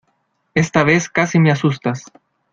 [0.55, 2.05] Esta vez casi me asustas.